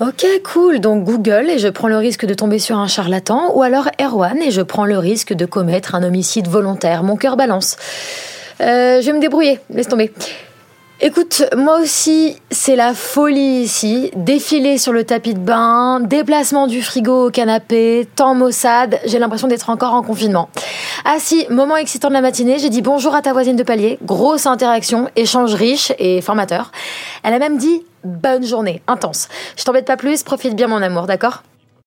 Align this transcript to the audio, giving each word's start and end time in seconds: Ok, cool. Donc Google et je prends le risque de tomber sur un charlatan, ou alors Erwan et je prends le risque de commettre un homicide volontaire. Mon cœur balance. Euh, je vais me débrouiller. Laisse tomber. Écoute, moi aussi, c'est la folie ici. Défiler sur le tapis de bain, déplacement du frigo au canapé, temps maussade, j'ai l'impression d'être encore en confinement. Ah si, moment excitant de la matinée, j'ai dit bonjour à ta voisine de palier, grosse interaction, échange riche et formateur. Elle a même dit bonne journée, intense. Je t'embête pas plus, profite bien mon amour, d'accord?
Ok, 0.00 0.26
cool. 0.50 0.80
Donc 0.80 1.04
Google 1.04 1.50
et 1.50 1.58
je 1.58 1.68
prends 1.68 1.88
le 1.88 1.98
risque 1.98 2.24
de 2.24 2.32
tomber 2.32 2.58
sur 2.58 2.78
un 2.78 2.86
charlatan, 2.86 3.54
ou 3.54 3.62
alors 3.62 3.90
Erwan 4.00 4.40
et 4.40 4.50
je 4.50 4.62
prends 4.62 4.86
le 4.86 4.96
risque 4.96 5.34
de 5.34 5.44
commettre 5.44 5.94
un 5.94 6.02
homicide 6.02 6.48
volontaire. 6.48 7.02
Mon 7.02 7.16
cœur 7.16 7.36
balance. 7.36 7.76
Euh, 8.62 9.02
je 9.02 9.06
vais 9.06 9.12
me 9.12 9.20
débrouiller. 9.20 9.58
Laisse 9.68 9.88
tomber. 9.88 10.10
Écoute, 11.02 11.44
moi 11.54 11.80
aussi, 11.80 12.36
c'est 12.50 12.76
la 12.76 12.94
folie 12.94 13.60
ici. 13.62 14.10
Défiler 14.16 14.78
sur 14.78 14.92
le 14.92 15.04
tapis 15.04 15.34
de 15.34 15.38
bain, 15.38 16.00
déplacement 16.00 16.66
du 16.66 16.80
frigo 16.80 17.26
au 17.26 17.30
canapé, 17.30 18.06
temps 18.16 18.34
maussade, 18.34 19.00
j'ai 19.04 19.18
l'impression 19.18 19.48
d'être 19.48 19.68
encore 19.68 19.92
en 19.92 20.02
confinement. 20.02 20.48
Ah 21.04 21.16
si, 21.18 21.46
moment 21.50 21.76
excitant 21.76 22.08
de 22.08 22.14
la 22.14 22.20
matinée, 22.22 22.58
j'ai 22.58 22.68
dit 22.70 22.82
bonjour 22.82 23.14
à 23.14 23.20
ta 23.20 23.32
voisine 23.32 23.56
de 23.56 23.62
palier, 23.62 23.98
grosse 24.02 24.46
interaction, 24.46 25.08
échange 25.16 25.54
riche 25.54 25.92
et 25.98 26.20
formateur. 26.20 26.70
Elle 27.22 27.34
a 27.34 27.38
même 27.38 27.56
dit 27.56 27.82
bonne 28.04 28.44
journée, 28.44 28.82
intense. 28.86 29.28
Je 29.56 29.64
t'embête 29.64 29.86
pas 29.86 29.96
plus, 29.96 30.22
profite 30.22 30.56
bien 30.56 30.68
mon 30.68 30.82
amour, 30.82 31.06
d'accord? 31.06 31.42